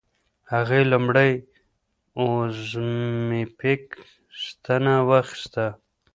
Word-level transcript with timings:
هغې 0.53 0.81
لومړۍ 0.91 1.31
اوزیمپیک 2.21 3.85
ستنه 4.43 4.93
واخیسته. 5.09 5.65